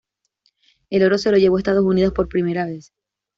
[0.89, 2.91] El oro se lo llevó Estados Unidos por primera vez.